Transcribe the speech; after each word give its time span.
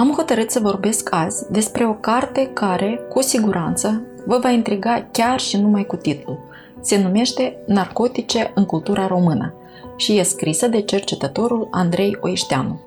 Am 0.00 0.12
hotărât 0.16 0.50
să 0.50 0.60
vorbesc 0.60 1.14
azi 1.14 1.52
despre 1.52 1.86
o 1.86 1.92
carte 1.92 2.50
care, 2.52 3.00
cu 3.08 3.22
siguranță, 3.22 4.02
vă 4.26 4.38
va 4.42 4.50
intriga 4.50 5.08
chiar 5.12 5.40
și 5.40 5.56
numai 5.56 5.86
cu 5.86 5.96
titlul. 5.96 6.38
Se 6.80 7.02
numește 7.02 7.56
Narcotice 7.66 8.52
în 8.54 8.64
cultura 8.64 9.06
română 9.06 9.54
și 9.96 10.18
e 10.18 10.22
scrisă 10.22 10.66
de 10.66 10.80
cercetătorul 10.80 11.68
Andrei 11.70 12.16
Oișteanu. 12.20 12.80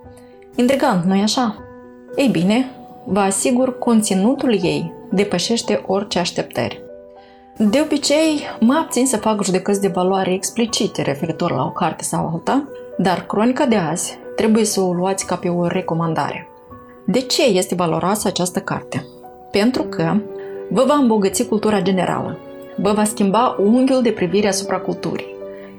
Intrigant, 0.56 1.04
nu-i 1.04 1.22
așa? 1.22 1.56
Ei 2.16 2.28
bine, 2.28 2.72
vă 3.06 3.20
asigur, 3.20 3.78
conținutul 3.78 4.60
ei 4.64 4.94
depășește 5.10 5.84
orice 5.88 6.20
așteptări. 6.20 6.82
De 7.58 7.82
obicei, 7.84 8.42
mă 8.60 8.74
abțin 8.74 9.06
să 9.06 9.18
fac 9.18 9.44
judecăți 9.44 9.82
de 9.82 9.88
valoare 9.88 10.34
explicite 10.34 11.02
referitor 11.02 11.52
la 11.52 11.64
o 11.64 11.72
carte 11.72 12.04
sau 12.04 12.30
alta, 12.34 12.70
dar 12.98 13.26
cronica 13.26 13.66
de 13.66 13.76
azi 13.76 14.18
trebuie 14.36 14.66
să 14.66 14.82
o 14.82 14.94
luați 14.94 15.26
ca 15.26 15.36
pe 15.36 15.50
o 15.50 15.68
recomandare. 15.68 16.46
De 17.06 17.20
ce 17.20 17.44
este 17.44 17.76
valoroasă 17.76 18.28
această 18.28 18.60
carte? 18.60 19.06
Pentru 19.52 19.84
că 19.84 20.16
vă 20.70 20.84
va 20.88 20.94
îmbogăți 20.94 21.48
cultura 21.48 21.82
generală, 21.82 22.38
vă 22.76 22.92
va 22.92 23.04
schimba 23.04 23.56
unghiul 23.60 24.02
de 24.02 24.12
privire 24.12 24.48
asupra 24.48 24.78
culturii. 24.78 25.36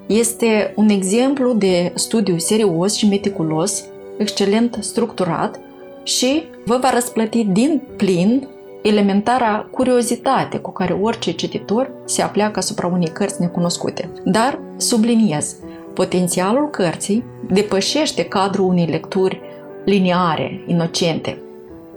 Este 0.06 0.72
un 0.76 0.88
exemplu 0.88 1.52
de 1.52 1.92
studiu 1.94 2.38
serios 2.38 2.94
și 2.94 3.08
meticulos, 3.08 3.84
excelent 4.18 4.78
structurat 4.80 5.60
și 6.02 6.42
vă 6.64 6.78
va 6.80 6.90
răsplăti 6.90 7.44
din 7.44 7.82
plin 7.96 8.48
elementara 8.82 9.68
curiozitate 9.70 10.58
cu 10.58 10.70
care 10.70 10.92
orice 11.02 11.32
cititor 11.32 11.90
se 12.04 12.22
apleacă 12.22 12.58
asupra 12.58 12.86
unei 12.86 13.08
cărți 13.08 13.40
necunoscute. 13.40 14.10
Dar, 14.24 14.58
subliniez, 14.76 15.56
Potențialul 15.94 16.70
cărții 16.70 17.24
depășește 17.50 18.24
cadrul 18.24 18.66
unei 18.66 18.86
lecturi 18.86 19.40
liniare, 19.84 20.64
inocente. 20.66 21.38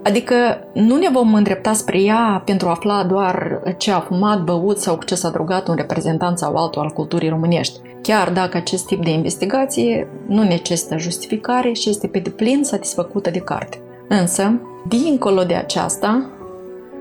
Adică 0.03 0.35
nu 0.73 0.97
ne 0.97 1.09
vom 1.09 1.33
îndrepta 1.33 1.73
spre 1.73 2.01
ea 2.01 2.41
pentru 2.45 2.67
a 2.67 2.71
afla 2.71 3.03
doar 3.03 3.61
ce 3.77 3.91
a 3.91 3.99
fumat, 3.99 4.43
băut 4.43 4.79
sau 4.79 4.99
ce 5.05 5.15
s-a 5.15 5.29
drogat 5.29 5.67
un 5.67 5.75
reprezentant 5.75 6.37
sau 6.37 6.55
altul 6.55 6.81
al 6.81 6.89
culturii 6.89 7.29
românești. 7.29 7.79
Chiar 8.01 8.31
dacă 8.31 8.57
acest 8.57 8.85
tip 8.85 9.03
de 9.03 9.09
investigație 9.09 10.07
nu 10.27 10.43
necesită 10.43 10.97
justificare 10.97 11.71
și 11.71 11.89
este 11.89 12.07
pe 12.07 12.19
deplin 12.19 12.63
satisfăcută 12.63 13.29
de 13.29 13.39
carte. 13.39 13.79
Însă, 14.07 14.61
dincolo 14.87 15.43
de 15.43 15.53
aceasta, 15.53 16.29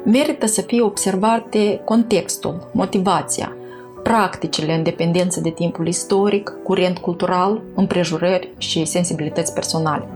merită 0.04 0.46
să 0.46 0.60
fie 0.60 0.82
observate 0.82 1.80
contextul, 1.84 2.70
motivația, 2.72 3.56
practicile 4.02 4.74
în 4.74 4.82
dependență 4.82 5.40
de 5.40 5.50
timpul 5.50 5.86
istoric, 5.86 6.52
curent 6.62 6.98
cultural, 6.98 7.62
împrejurări 7.74 8.52
și 8.58 8.84
sensibilități 8.84 9.54
personale. 9.54 10.08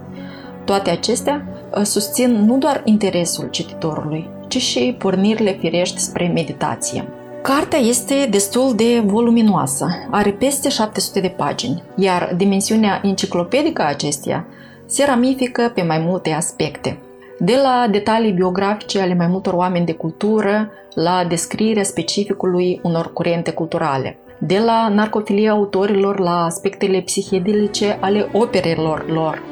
Toate 0.69 0.91
acestea 0.91 1.47
uh, 1.75 1.83
susțin 1.83 2.45
nu 2.45 2.59
doar 2.59 2.81
interesul 2.85 3.49
cititorului, 3.51 4.31
ci 4.49 4.57
și 4.57 4.97
pornirile 4.99 5.57
firești 5.61 5.99
spre 5.99 6.31
meditație. 6.35 7.09
Cartea 7.43 7.79
este 7.79 8.27
destul 8.31 8.75
de 8.75 9.03
voluminoasă, 9.05 9.87
are 10.11 10.31
peste 10.31 10.69
700 10.69 11.21
de 11.21 11.29
pagini, 11.29 11.83
iar 11.97 12.35
dimensiunea 12.37 13.01
enciclopedică 13.05 13.83
a 13.83 13.89
acesteia 13.89 14.47
se 14.87 15.05
ramifică 15.05 15.73
pe 15.75 15.83
mai 15.83 15.99
multe 15.99 16.31
aspecte– 16.31 16.99
de 17.39 17.55
la 17.63 17.87
detalii 17.91 18.33
biografice 18.33 19.01
ale 19.01 19.15
mai 19.15 19.27
multor 19.27 19.53
oameni 19.53 19.87
de 19.87 19.93
cultură, 19.93 20.71
la 20.95 21.25
descrierea 21.29 21.83
specificului 21.83 22.81
unor 22.83 23.13
curente 23.13 23.51
culturale, 23.51 24.19
de 24.39 24.59
la 24.59 24.89
narcofilia 24.89 25.51
autorilor 25.51 26.19
la 26.19 26.45
aspectele 26.45 27.01
psihedelice 27.01 27.99
ale 28.01 28.29
operelor 28.33 29.05
lor, 29.11 29.43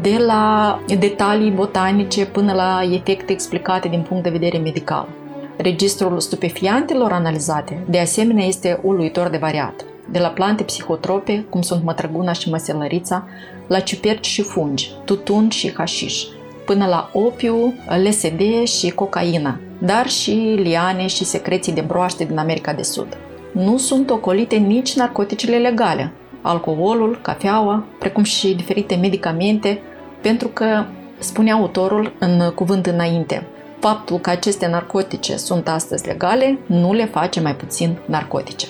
de 0.00 0.16
la 0.26 0.78
detalii 0.98 1.50
botanice 1.50 2.26
până 2.26 2.52
la 2.52 2.80
efecte 2.90 3.32
explicate 3.32 3.88
din 3.88 4.04
punct 4.08 4.22
de 4.22 4.30
vedere 4.30 4.58
medical. 4.58 5.08
Registrul 5.56 6.20
stupefiantelor 6.20 7.12
analizate, 7.12 7.84
de 7.88 7.98
asemenea, 7.98 8.46
este 8.46 8.80
uluitor 8.82 9.28
de 9.28 9.36
variat. 9.36 9.84
De 10.10 10.18
la 10.18 10.28
plante 10.28 10.62
psihotrope, 10.62 11.44
cum 11.48 11.62
sunt 11.62 11.84
mătrăguna 11.84 12.32
și 12.32 12.50
măselărița, 12.50 13.28
la 13.66 13.80
ciuperci 13.80 14.26
și 14.26 14.42
fungi, 14.42 14.90
tutun 15.04 15.48
și 15.48 15.72
hașiș, 15.74 16.22
până 16.64 16.86
la 16.86 17.10
opiu, 17.12 17.74
LSD 18.04 18.64
și 18.64 18.90
cocaină, 18.90 19.60
dar 19.78 20.08
și 20.08 20.58
liane 20.62 21.06
și 21.06 21.24
secreții 21.24 21.72
de 21.72 21.80
broaște 21.80 22.24
din 22.24 22.38
America 22.38 22.72
de 22.72 22.82
Sud. 22.82 23.16
Nu 23.52 23.76
sunt 23.76 24.10
ocolite 24.10 24.56
nici 24.56 24.96
narcoticele 24.96 25.56
legale, 25.56 26.12
alcoolul, 26.42 27.18
cafeaua, 27.22 27.84
precum 27.98 28.22
și 28.22 28.54
diferite 28.54 28.94
medicamente, 28.94 29.80
pentru 30.20 30.48
că, 30.48 30.84
spune 31.18 31.52
autorul 31.52 32.12
în 32.18 32.52
cuvânt 32.54 32.86
înainte, 32.86 33.46
faptul 33.80 34.18
că 34.18 34.30
aceste 34.30 34.66
narcotice 34.66 35.36
sunt 35.36 35.68
astăzi 35.68 36.06
legale 36.06 36.58
nu 36.66 36.92
le 36.92 37.04
face 37.04 37.40
mai 37.40 37.56
puțin 37.56 37.98
narcotice. 38.04 38.66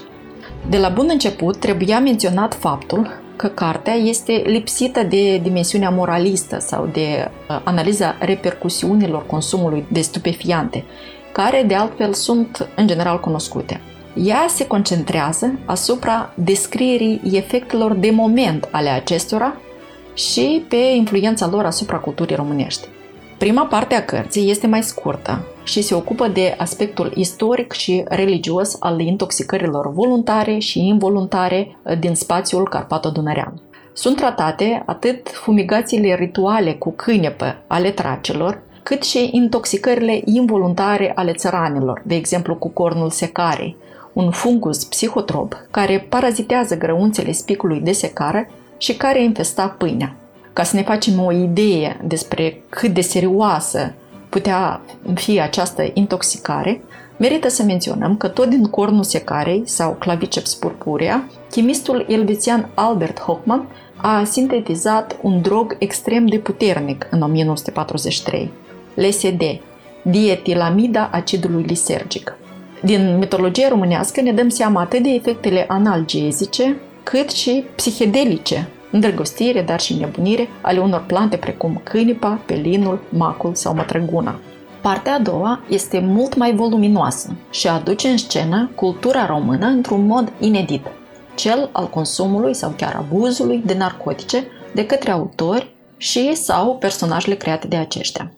De 0.69 0.79
la 0.79 0.89
bun 0.89 1.07
început 1.11 1.57
trebuia 1.57 2.01
menționat 2.01 2.55
faptul 2.55 3.21
că 3.37 3.49
cartea 3.49 3.95
este 3.95 4.33
lipsită 4.33 5.03
de 5.03 5.39
dimensiunea 5.39 5.91
moralistă 5.91 6.59
sau 6.59 6.89
de 6.93 7.31
uh, 7.49 7.61
analiza 7.65 8.17
repercusiunilor 8.19 9.27
consumului 9.27 9.85
de 9.89 10.01
stupefiante, 10.01 10.85
care 11.33 11.65
de 11.67 11.75
altfel 11.75 12.13
sunt 12.13 12.69
în 12.77 12.87
general 12.87 13.21
cunoscute. 13.21 13.81
Ea 14.15 14.45
se 14.49 14.67
concentrează 14.67 15.59
asupra 15.65 16.33
descrierii 16.35 17.21
efectelor 17.33 17.95
de 17.95 18.11
moment 18.11 18.69
ale 18.71 18.89
acestora 18.89 19.55
și 20.15 20.65
pe 20.69 20.77
influența 20.77 21.49
lor 21.49 21.65
asupra 21.65 21.97
culturii 21.97 22.37
românești. 22.37 22.89
Prima 23.39 23.65
parte 23.65 23.95
a 23.95 24.05
cărții 24.05 24.51
este 24.51 24.67
mai 24.67 24.83
scurtă 24.83 25.47
și 25.65 25.83
se 25.83 25.95
ocupă 25.95 26.29
de 26.29 26.55
aspectul 26.59 27.13
istoric 27.15 27.73
și 27.73 28.05
religios 28.09 28.77
al 28.81 29.01
intoxicărilor 29.01 29.93
voluntare 29.93 30.59
și 30.59 30.87
involuntare 30.87 31.77
din 31.99 32.15
spațiul 32.15 32.69
carpato-dunărean. 32.69 33.61
Sunt 33.93 34.17
tratate 34.17 34.83
atât 34.87 35.29
fumigațiile 35.29 36.15
rituale 36.15 36.73
cu 36.73 36.91
câinepă 36.91 37.57
ale 37.67 37.91
tracilor, 37.91 38.63
cât 38.83 39.03
și 39.03 39.29
intoxicările 39.33 40.21
involuntare 40.25 41.13
ale 41.15 41.33
țăranilor, 41.33 42.03
de 42.05 42.15
exemplu 42.15 42.55
cu 42.55 42.69
cornul 42.69 43.11
secarei, 43.11 43.77
un 44.13 44.31
fungus 44.31 44.85
psihotrop 44.85 45.67
care 45.71 46.07
parazitează 46.09 46.77
grăunțele 46.77 47.33
spicului 47.33 47.81
de 47.81 47.93
secară 47.93 48.47
și 48.79 48.97
care 48.97 49.23
infesta 49.23 49.75
pâinea. 49.79 50.17
Ca 50.53 50.63
să 50.63 50.77
ne 50.77 50.83
facem 50.83 51.21
o 51.21 51.33
idee 51.33 52.01
despre 52.05 52.63
cât 52.69 52.91
de 52.95 53.01
serioasă 53.01 53.95
putea 54.29 54.81
fi 55.15 55.41
această 55.41 55.91
intoxicare, 55.95 56.83
merită 57.17 57.49
să 57.49 57.63
menționăm 57.63 58.17
că 58.17 58.29
tot 58.29 58.49
din 58.49 58.65
cornul 58.65 59.03
secarei 59.03 59.63
sau 59.65 59.97
claviceps 59.99 60.55
purpurea, 60.55 61.29
chimistul 61.51 62.07
elvețian 62.09 62.69
Albert 62.75 63.21
Hochmann 63.21 63.69
a 63.97 64.25
sintetizat 64.25 65.17
un 65.23 65.41
drog 65.41 65.77
extrem 65.79 66.27
de 66.27 66.39
puternic 66.39 67.07
în 67.11 67.23
1943, 67.23 68.51
LSD, 68.95 69.43
dietilamida 70.03 71.09
acidului 71.13 71.63
lisergic. 71.63 72.37
Din 72.85 73.19
mitologia 73.19 73.69
românească 73.69 74.21
ne 74.21 74.33
dăm 74.33 74.49
seama 74.49 74.81
atât 74.81 75.03
de 75.03 75.09
efectele 75.09 75.65
analgezice, 75.69 76.81
cât 77.03 77.31
și 77.31 77.65
psihedelice 77.75 78.69
îndrăgostire, 78.91 79.63
dar 79.63 79.81
și 79.81 79.95
nebunire 79.95 80.49
ale 80.61 80.79
unor 80.79 81.05
plante 81.07 81.37
precum 81.37 81.81
cânipa, 81.83 82.41
pelinul, 82.47 83.01
macul 83.09 83.55
sau 83.55 83.75
mătrăguna. 83.75 84.41
Partea 84.81 85.15
a 85.15 85.19
doua 85.19 85.61
este 85.69 85.99
mult 85.99 86.37
mai 86.37 86.55
voluminoasă 86.55 87.37
și 87.51 87.69
aduce 87.69 88.09
în 88.09 88.17
scenă 88.17 88.71
cultura 88.75 89.27
română 89.27 89.67
într-un 89.67 90.07
mod 90.07 90.33
inedit, 90.41 90.87
cel 91.35 91.69
al 91.73 91.89
consumului 91.89 92.55
sau 92.55 92.75
chiar 92.77 92.95
abuzului 92.95 93.63
de 93.67 93.75
narcotice 93.75 94.45
de 94.75 94.87
către 94.87 95.11
autori 95.11 95.75
și 95.97 96.35
sau 96.35 96.77
personajele 96.77 97.35
create 97.35 97.67
de 97.67 97.77
aceștia. 97.77 98.33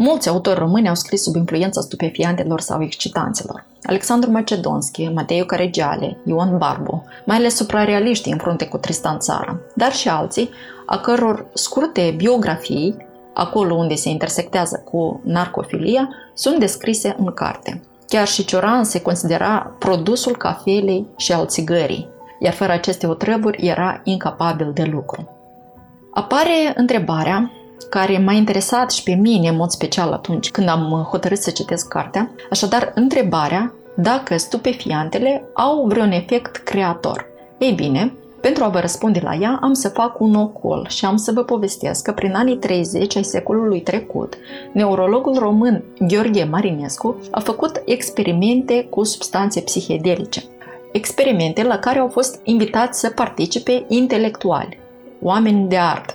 Mulți 0.00 0.28
autori 0.28 0.58
români 0.58 0.88
au 0.88 0.94
scris 0.94 1.22
sub 1.22 1.34
influența 1.34 1.80
stupefiantelor 1.80 2.60
sau 2.60 2.82
excitanților. 2.82 3.64
Alexandru 3.82 4.30
Macedonski, 4.30 5.08
Matei 5.08 5.46
Caregiale, 5.46 6.16
Ion 6.24 6.58
Barbu, 6.58 7.04
mai 7.24 7.36
ales 7.36 7.54
suprarealiștii 7.56 8.32
în 8.32 8.38
frunte 8.38 8.66
cu 8.66 8.76
Tristan 8.76 9.18
Țara, 9.18 9.58
dar 9.74 9.92
și 9.92 10.08
alții, 10.08 10.50
a 10.86 10.98
căror 10.98 11.46
scurte 11.54 12.14
biografii 12.16 12.96
acolo 13.34 13.74
unde 13.74 13.94
se 13.94 14.08
intersectează 14.08 14.82
cu 14.84 15.20
narcofilia, 15.24 16.08
sunt 16.34 16.58
descrise 16.58 17.16
în 17.18 17.32
carte. 17.32 17.82
Chiar 18.06 18.26
și 18.26 18.44
cioran 18.44 18.84
se 18.84 19.00
considera 19.00 19.74
produsul 19.78 20.36
cafelei 20.36 21.06
și 21.16 21.32
al 21.32 21.46
țigării, 21.46 22.08
iar 22.38 22.52
fără 22.52 22.72
aceste 22.72 23.06
otrăvuri 23.06 23.66
era 23.66 24.00
incapabil 24.04 24.70
de 24.74 24.82
lucru. 24.82 25.28
Apare 26.14 26.72
întrebarea 26.74 27.50
care 27.90 28.18
m-a 28.18 28.32
interesat 28.32 28.90
și 28.90 29.02
pe 29.02 29.12
mine 29.12 29.48
în 29.48 29.56
mod 29.56 29.70
special 29.70 30.12
atunci 30.12 30.50
când 30.50 30.68
am 30.68 31.06
hotărât 31.10 31.38
să 31.38 31.50
citesc 31.50 31.88
cartea, 31.88 32.30
așadar 32.50 32.92
întrebarea 32.94 33.72
dacă 33.94 34.36
stupefiantele 34.36 35.44
au 35.52 35.86
vreun 35.86 36.10
efect 36.10 36.56
creator. 36.56 37.26
Ei 37.58 37.72
bine, 37.72 38.12
pentru 38.40 38.64
a 38.64 38.68
vă 38.68 38.78
răspunde 38.78 39.20
la 39.22 39.34
ea, 39.34 39.58
am 39.62 39.72
să 39.72 39.88
fac 39.88 40.20
un 40.20 40.34
ocol 40.34 40.86
și 40.88 41.04
am 41.04 41.16
să 41.16 41.32
vă 41.32 41.42
povestesc 41.42 42.02
că 42.02 42.12
prin 42.12 42.34
anii 42.34 42.56
30 42.56 43.16
ai 43.16 43.22
secolului 43.22 43.80
trecut, 43.80 44.34
neurologul 44.72 45.34
român 45.38 45.84
Gheorghe 46.00 46.44
Marinescu 46.44 47.20
a 47.30 47.40
făcut 47.40 47.82
experimente 47.84 48.86
cu 48.90 49.04
substanțe 49.04 49.60
psihedelice. 49.60 50.42
Experimente 50.92 51.62
la 51.62 51.78
care 51.78 51.98
au 51.98 52.08
fost 52.08 52.40
invitați 52.44 53.00
să 53.00 53.10
participe 53.10 53.84
intelectuali, 53.88 54.78
oameni 55.22 55.68
de 55.68 55.76
artă. 55.76 56.14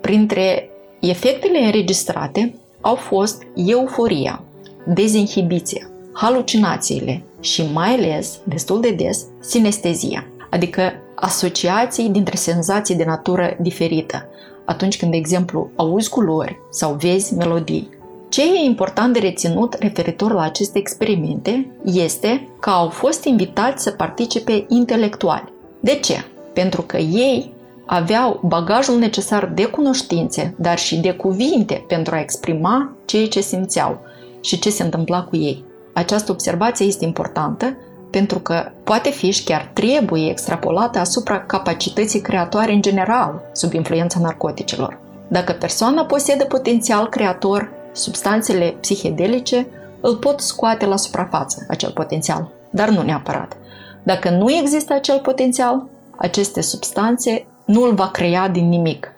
Printre 0.00 0.70
efectele 1.00 1.58
înregistrate 1.58 2.54
au 2.80 2.94
fost 2.94 3.42
euforia, 3.54 4.42
dezinhibiția, 4.86 5.90
halucinațiile 6.12 7.22
și 7.40 7.64
mai 7.72 7.88
ales, 7.88 8.38
destul 8.44 8.80
de 8.80 8.90
des, 8.90 9.26
sinestezia, 9.40 10.26
adică 10.50 10.92
asociații 11.14 12.08
dintre 12.08 12.36
senzații 12.36 12.94
de 12.94 13.04
natură 13.04 13.56
diferită, 13.60 14.28
atunci 14.64 14.96
când, 14.96 15.10
de 15.10 15.16
exemplu, 15.16 15.70
auzi 15.76 16.08
culori 16.08 16.58
sau 16.70 16.92
vezi 16.92 17.34
melodii. 17.34 17.88
Ce 18.28 18.42
e 18.42 18.64
important 18.64 19.12
de 19.12 19.18
reținut 19.18 19.74
referitor 19.74 20.32
la 20.32 20.42
aceste 20.42 20.78
experimente 20.78 21.70
este 21.84 22.48
că 22.60 22.70
au 22.70 22.88
fost 22.88 23.24
invitați 23.24 23.82
să 23.82 23.90
participe 23.90 24.64
intelectuali. 24.68 25.52
De 25.80 25.94
ce? 25.94 26.24
Pentru 26.52 26.82
că 26.82 26.96
ei 26.96 27.52
aveau 27.90 28.40
bagajul 28.42 28.98
necesar 28.98 29.50
de 29.54 29.64
cunoștințe, 29.64 30.54
dar 30.58 30.78
și 30.78 30.96
de 30.96 31.12
cuvinte 31.12 31.84
pentru 31.86 32.14
a 32.14 32.20
exprima 32.20 32.92
ceea 33.04 33.28
ce 33.28 33.40
simțeau 33.40 34.00
și 34.40 34.58
ce 34.58 34.70
se 34.70 34.82
întâmpla 34.82 35.22
cu 35.22 35.36
ei. 35.36 35.64
Această 35.94 36.32
observație 36.32 36.86
este 36.86 37.04
importantă 37.04 37.76
pentru 38.10 38.38
că 38.38 38.70
poate 38.84 39.10
fi 39.10 39.30
și 39.30 39.44
chiar 39.44 39.70
trebuie 39.72 40.30
extrapolată 40.30 40.98
asupra 40.98 41.40
capacității 41.40 42.20
creatoare 42.20 42.72
în 42.72 42.82
general 42.82 43.42
sub 43.52 43.72
influența 43.72 44.20
narcoticelor. 44.20 44.98
Dacă 45.28 45.52
persoana 45.52 46.04
posedă 46.04 46.44
potențial 46.44 47.08
creator, 47.08 47.70
substanțele 47.92 48.76
psihedelice 48.80 49.66
îl 50.00 50.16
pot 50.16 50.40
scoate 50.40 50.86
la 50.86 50.96
suprafață, 50.96 51.66
acel 51.68 51.90
potențial, 51.90 52.48
dar 52.70 52.88
nu 52.88 53.02
neapărat. 53.02 53.56
Dacă 54.02 54.30
nu 54.30 54.52
există 54.52 54.92
acel 54.92 55.18
potențial, 55.18 55.86
aceste 56.16 56.60
substanțe 56.60 57.46
nu 57.68 57.82
îl 57.82 57.94
va 57.94 58.06
crea 58.06 58.48
din 58.48 58.68
nimic. 58.68 59.12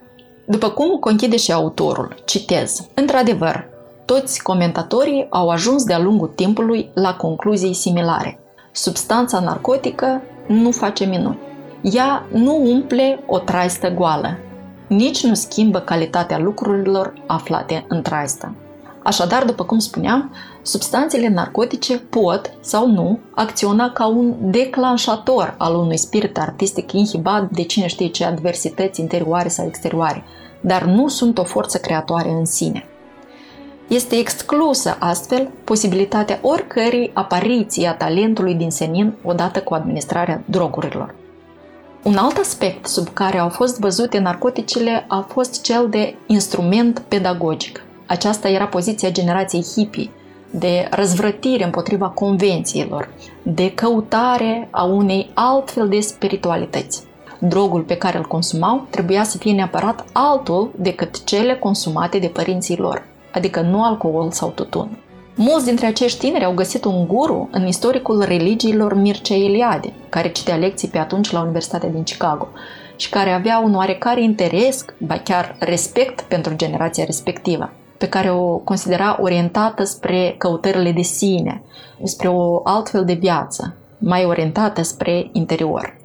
După 0.44 0.68
cum 0.68 0.98
conchide 0.98 1.36
și 1.36 1.52
autorul, 1.52 2.14
citez, 2.24 2.86
într-adevăr, 2.94 3.68
toți 4.04 4.42
comentatorii 4.42 5.26
au 5.28 5.48
ajuns 5.48 5.84
de-a 5.84 5.98
lungul 5.98 6.32
timpului 6.34 6.90
la 6.94 7.14
concluzii 7.14 7.74
similare. 7.74 8.38
Substanța 8.72 9.40
narcotică 9.40 10.22
nu 10.46 10.70
face 10.70 11.04
minuni. 11.04 11.38
Ea 11.80 12.26
nu 12.32 12.56
umple 12.56 13.22
o 13.26 13.38
traistă 13.38 13.90
goală, 13.90 14.38
nici 14.86 15.24
nu 15.24 15.34
schimbă 15.34 15.78
calitatea 15.78 16.38
lucrurilor 16.38 17.14
aflate 17.26 17.84
în 17.88 18.02
traistă. 18.02 18.54
Așadar, 19.10 19.44
după 19.44 19.64
cum 19.64 19.78
spuneam, 19.78 20.34
substanțele 20.62 21.28
narcotice 21.28 21.98
pot 21.98 22.50
sau 22.60 22.86
nu 22.86 23.18
acționa 23.34 23.92
ca 23.92 24.06
un 24.06 24.34
declanșator 24.40 25.54
al 25.58 25.74
unui 25.74 25.96
spirit 25.96 26.38
artistic 26.38 26.92
inhibat 26.92 27.50
de 27.50 27.62
cine 27.62 27.86
știe 27.86 28.08
ce 28.08 28.24
adversități 28.24 29.00
interioare 29.00 29.48
sau 29.48 29.66
exterioare, 29.66 30.24
dar 30.60 30.84
nu 30.84 31.08
sunt 31.08 31.38
o 31.38 31.44
forță 31.44 31.78
creatoare 31.78 32.28
în 32.28 32.44
sine. 32.44 32.84
Este 33.88 34.16
exclusă 34.16 34.96
astfel 34.98 35.50
posibilitatea 35.64 36.38
oricărei 36.42 37.10
apariții 37.14 37.86
a 37.86 37.94
talentului 37.94 38.54
din 38.54 38.70
senin 38.70 39.14
odată 39.24 39.60
cu 39.60 39.74
administrarea 39.74 40.42
drogurilor. 40.44 41.14
Un 42.02 42.16
alt 42.16 42.36
aspect 42.36 42.86
sub 42.86 43.08
care 43.08 43.38
au 43.38 43.48
fost 43.48 43.80
văzute 43.80 44.18
narcoticele 44.18 45.04
a 45.08 45.26
fost 45.28 45.62
cel 45.62 45.88
de 45.88 46.14
instrument 46.26 46.98
pedagogic. 47.08 47.84
Aceasta 48.10 48.48
era 48.48 48.66
poziția 48.66 49.10
generației 49.10 49.64
hippie, 49.74 50.10
de 50.50 50.88
răzvrătire 50.90 51.64
împotriva 51.64 52.08
convențiilor, 52.08 53.08
de 53.42 53.72
căutare 53.74 54.68
a 54.70 54.84
unei 54.84 55.30
altfel 55.34 55.88
de 55.88 56.00
spiritualități. 56.00 57.02
Drogul 57.38 57.82
pe 57.82 57.96
care 57.96 58.18
îl 58.18 58.26
consumau 58.26 58.86
trebuia 58.90 59.22
să 59.22 59.38
fie 59.38 59.52
neapărat 59.52 60.04
altul 60.12 60.70
decât 60.76 61.24
cele 61.24 61.54
consumate 61.54 62.18
de 62.18 62.26
părinții 62.26 62.76
lor 62.76 63.08
adică 63.32 63.60
nu 63.60 63.82
alcool 63.84 64.30
sau 64.30 64.48
tutun. 64.48 64.98
Mulți 65.34 65.64
dintre 65.64 65.86
acești 65.86 66.18
tineri 66.18 66.44
au 66.44 66.52
găsit 66.52 66.84
un 66.84 67.06
guru 67.06 67.48
în 67.52 67.66
istoricul 67.66 68.22
religiilor 68.22 68.94
Mircea 68.94 69.34
Eliade, 69.34 69.92
care 70.08 70.28
citea 70.28 70.56
lecții 70.56 70.88
pe 70.88 70.98
atunci 70.98 71.30
la 71.30 71.40
Universitatea 71.40 71.88
din 71.88 72.02
Chicago 72.02 72.48
și 72.96 73.08
care 73.08 73.30
avea 73.30 73.58
un 73.64 73.74
oarecare 73.74 74.22
interes, 74.22 74.84
ba 74.98 75.18
chiar 75.18 75.56
respect 75.58 76.20
pentru 76.20 76.54
generația 76.56 77.04
respectivă, 77.04 77.72
pe 78.00 78.08
care 78.08 78.30
o 78.30 78.56
considera 78.56 79.18
orientată 79.20 79.84
spre 79.84 80.34
căutările 80.38 80.92
de 80.92 81.02
sine, 81.02 81.62
spre 82.02 82.28
o 82.28 82.60
altfel 82.64 83.04
de 83.04 83.12
viață, 83.12 83.74
mai 83.98 84.24
orientată 84.24 84.82
spre 84.82 85.28
interior. 85.32 85.96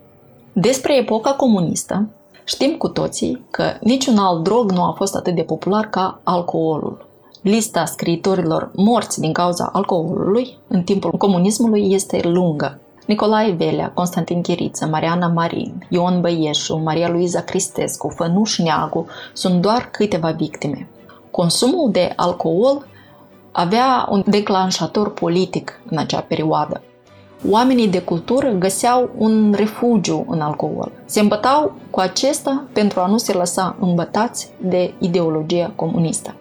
Despre 0.53 0.97
epoca 0.97 1.31
comunistă, 1.31 2.07
știm 2.44 2.75
cu 2.77 2.88
toții 2.88 3.45
că 3.51 3.63
niciun 3.81 4.18
alt 4.18 4.44
drog 4.44 4.71
nu 4.71 4.83
a 4.83 4.94
fost 4.97 5.15
atât 5.15 5.36
de 5.36 5.42
popular 5.42 5.89
ca 5.89 6.19
alcoolul. 6.24 7.06
Lista 7.42 7.86
scriitorilor 7.86 8.71
morți 8.75 9.19
din 9.19 9.33
cauza 9.33 9.69
alcoolului 9.74 10.57
în 10.68 10.83
timpul 10.83 11.12
comunismului 11.12 11.94
este 11.94 12.19
lungă. 12.24 12.80
Nicolae 13.06 13.51
Velea, 13.51 13.92
Constantin 13.94 14.42
Chiriță, 14.42 14.86
Mariana 14.86 15.27
Marin, 15.27 15.88
Ion 15.89 16.21
Băieșu, 16.21 16.77
Maria 16.83 17.09
Luiza 17.09 17.42
Cristescu, 17.42 18.09
Fănuș 18.15 18.57
Neagu 18.57 19.06
sunt 19.33 19.62
doar 19.62 19.89
câteva 19.92 20.31
victime. 20.31 20.88
Consumul 21.35 21.91
de 21.91 22.13
alcool 22.15 22.87
avea 23.51 24.07
un 24.09 24.23
declanșator 24.25 25.13
politic 25.13 25.81
în 25.89 25.97
acea 25.97 26.21
perioadă. 26.21 26.81
Oamenii 27.49 27.87
de 27.87 28.01
cultură 28.01 28.49
găseau 28.49 29.09
un 29.18 29.54
refugiu 29.57 30.25
în 30.30 30.42
alcool. 30.42 30.92
Se 31.06 31.19
îmbătau 31.19 31.75
cu 31.89 31.99
acesta 31.99 32.63
pentru 32.73 32.99
a 32.99 33.07
nu 33.07 33.18
se 33.18 33.33
lăsa 33.33 33.75
îmbătați 33.80 34.49
de 34.61 34.94
ideologia 34.99 35.71
comunistă. 35.75 36.35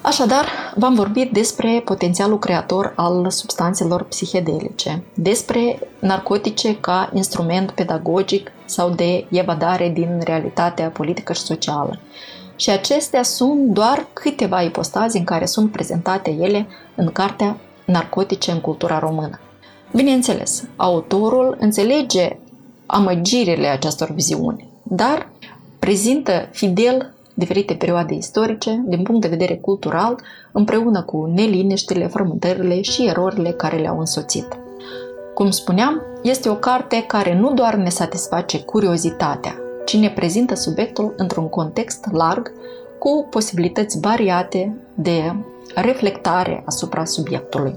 Așadar, 0.00 0.44
v-am 0.74 0.94
vorbit 0.94 1.32
despre 1.32 1.82
potențialul 1.84 2.38
creator 2.38 2.92
al 2.96 3.30
substanțelor 3.30 4.02
psihedelice, 4.02 5.04
despre 5.14 5.78
narcotice 5.98 6.76
ca 6.76 7.10
instrument 7.14 7.70
pedagogic 7.70 8.52
sau 8.64 8.90
de 8.90 9.26
evadare 9.30 9.88
din 9.88 10.20
realitatea 10.24 10.88
politică 10.88 11.32
și 11.32 11.40
socială. 11.40 11.98
Și 12.58 12.70
acestea 12.70 13.22
sunt 13.22 13.66
doar 13.66 14.06
câteva 14.12 14.62
ipostazi 14.62 15.16
în 15.16 15.24
care 15.24 15.44
sunt 15.44 15.72
prezentate 15.72 16.30
ele 16.30 16.66
în 16.94 17.06
cartea 17.12 17.56
Narcotice 17.84 18.50
în 18.50 18.60
cultura 18.60 18.98
română. 18.98 19.40
Bineînțeles, 19.94 20.64
autorul 20.76 21.56
înțelege 21.60 22.36
amăgirile 22.86 23.66
acestor 23.66 24.10
viziuni, 24.10 24.68
dar 24.82 25.30
prezintă 25.78 26.48
fidel 26.52 27.14
diferite 27.34 27.74
perioade 27.74 28.14
istorice, 28.14 28.84
din 28.86 29.02
punct 29.02 29.20
de 29.20 29.28
vedere 29.28 29.56
cultural, 29.56 30.20
împreună 30.52 31.02
cu 31.02 31.24
neliniștile, 31.34 32.06
frământările 32.06 32.82
și 32.82 33.06
erorile 33.06 33.50
care 33.50 33.76
le-au 33.76 33.98
însoțit. 33.98 34.46
Cum 35.34 35.50
spuneam, 35.50 36.02
este 36.22 36.48
o 36.48 36.54
carte 36.54 37.04
care 37.06 37.38
nu 37.38 37.52
doar 37.52 37.74
ne 37.74 37.88
satisface 37.88 38.60
curiozitatea, 38.60 39.54
ci 39.88 39.96
ne 39.96 40.10
prezintă 40.10 40.54
subiectul 40.54 41.14
într-un 41.16 41.48
context 41.48 42.04
larg, 42.12 42.52
cu 42.98 43.26
posibilități 43.30 44.00
variate 44.00 44.76
de 44.94 45.34
reflectare 45.74 46.62
asupra 46.66 47.04
subiectului. 47.04 47.74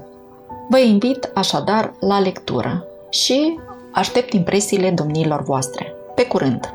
Vă 0.68 0.78
invit 0.78 1.30
așadar 1.34 1.94
la 2.00 2.20
lectură 2.20 2.84
și 3.10 3.58
aștept 3.90 4.32
impresiile 4.32 4.90
domnilor 4.90 5.42
voastre. 5.42 5.94
Pe 6.14 6.26
curând! 6.26 6.74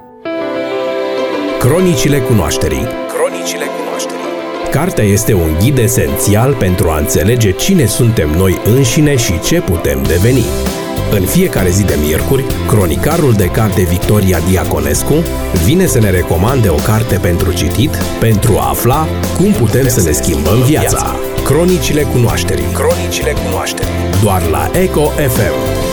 Cronicile 1.59 2.19
cunoașterii 2.19 2.85
Cronicile 3.17 3.65
cunoașterii 3.79 4.23
Cartea 4.71 5.03
este 5.03 5.33
un 5.33 5.57
ghid 5.59 5.77
esențial 5.77 6.53
pentru 6.53 6.89
a 6.89 6.97
înțelege 6.97 7.51
cine 7.51 7.85
suntem 7.85 8.29
noi 8.29 8.57
înșine 8.65 9.15
și 9.15 9.39
ce 9.39 9.61
putem 9.61 10.03
deveni. 10.03 10.66
În 11.11 11.25
fiecare 11.25 11.69
zi 11.69 11.83
de 11.83 11.97
miercuri, 12.03 12.45
cronicarul 12.67 13.33
de 13.33 13.45
carte 13.45 13.81
Victoria 13.81 14.39
Diaconescu 14.49 15.23
vine 15.65 15.85
să 15.85 15.99
ne 15.99 16.09
recomande 16.09 16.69
o 16.69 16.75
carte 16.75 17.17
pentru 17.17 17.51
citit 17.53 17.95
pentru 18.19 18.57
a 18.57 18.69
afla 18.69 19.07
cum 19.37 19.51
putem 19.51 19.87
să 19.87 20.01
ne 20.01 20.11
schimbăm 20.11 20.61
viața. 20.61 21.15
Cronicile 21.43 22.01
cunoașterii. 22.01 22.65
Cronicile 22.73 23.33
cunoașterii. 23.45 23.91
Doar 24.21 24.41
la 24.51 24.71
Eco 24.81 25.03
FM. 25.05 25.86